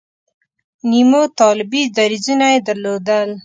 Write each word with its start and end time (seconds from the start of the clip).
نیمو 0.91 1.21
طالبي 1.39 1.83
دریځونه 1.95 2.45
یې 2.53 2.59
درلودل. 2.67 3.29